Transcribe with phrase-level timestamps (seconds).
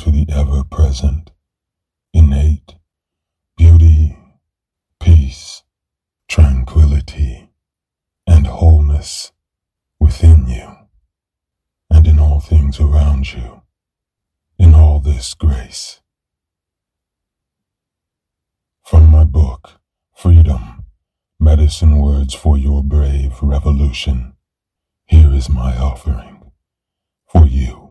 [0.00, 1.30] to the ever present,
[2.14, 2.76] innate
[3.58, 4.16] beauty,
[4.98, 5.62] peace,
[6.26, 7.50] tranquility,
[8.26, 9.32] and wholeness
[9.98, 10.74] within you
[11.90, 13.60] and in all things around you,
[14.58, 16.00] in all this grace.
[18.82, 19.80] From my book,
[20.16, 20.82] Freedom
[21.38, 24.32] Medicine Words for Your Brave Revolution,
[25.04, 26.52] here is my offering
[27.26, 27.89] for you.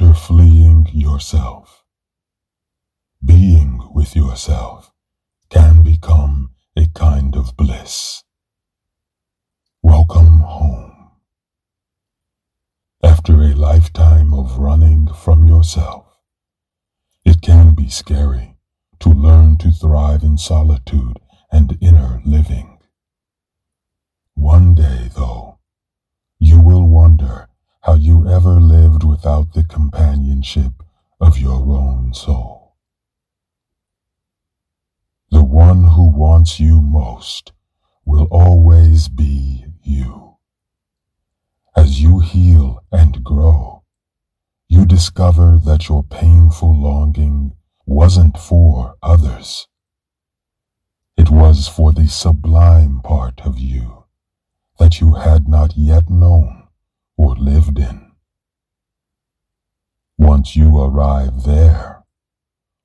[0.00, 1.84] After fleeing yourself,
[3.22, 4.94] being with yourself
[5.50, 8.24] can become a kind of bliss.
[9.82, 11.10] Welcome home.
[13.02, 16.06] After a lifetime of running from yourself,
[17.26, 18.56] it can be scary
[19.00, 21.18] to learn to thrive in solitude
[21.52, 22.78] and inner living.
[24.34, 25.58] One day, though,
[26.38, 27.48] you will wonder
[27.82, 30.72] how you ever lived without the companionship
[31.20, 32.76] of your own soul.
[35.30, 37.52] The one who wants you most
[38.04, 40.36] will always be you.
[41.74, 43.84] As you heal and grow,
[44.68, 47.52] you discover that your painful longing
[47.86, 49.66] wasn't for others.
[51.16, 54.04] It was for the sublime part of you
[54.78, 56.66] that you had not yet known
[57.16, 57.69] or lived.
[60.40, 62.02] Once you arrive there,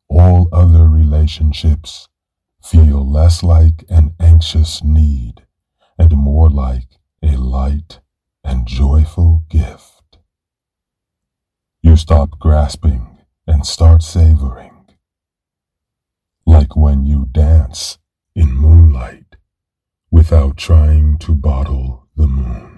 [0.10, 2.10] all other relationships
[2.62, 5.46] feel less like an anxious need
[5.98, 8.02] and more like a light
[8.44, 10.18] and joyful gift.
[11.82, 14.90] You stop grasping and start savoring.
[16.46, 18.00] Like when you dance
[18.36, 19.38] in moonlight
[20.12, 22.76] without trying to bottle the moon.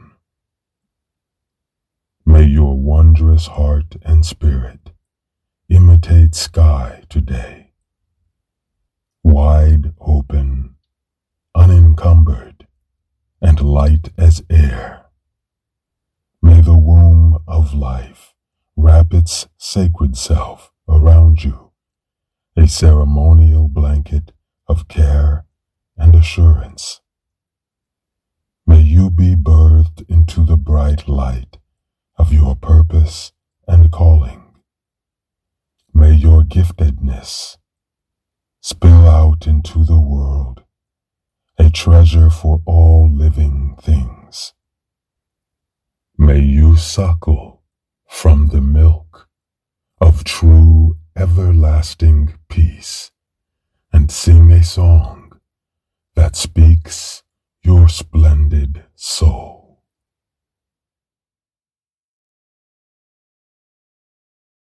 [2.28, 2.78] May your
[3.18, 4.92] wondrous heart and spirit
[5.70, 7.72] imitate sky today.
[9.24, 10.76] Wide open,
[11.56, 12.68] unencumbered,
[13.42, 15.08] and light as air.
[16.44, 18.36] May the womb of life
[18.76, 21.72] wrap its sacred self around you,
[22.56, 24.32] a ceremonial blanket
[24.68, 25.44] of care
[25.98, 27.02] and assurance.
[28.68, 31.58] May you be birthed into the bright light
[32.18, 33.32] of your purpose
[33.68, 34.44] and calling.
[35.94, 37.58] May your giftedness
[38.62, 40.64] spill out into the world,
[41.58, 44.54] a treasure for all living things.
[46.18, 47.62] May you suckle
[48.08, 49.28] from the milk
[50.02, 53.12] of true everlasting peace
[53.92, 55.40] and sing a song
[56.16, 57.24] that speaks
[57.64, 58.84] your splendid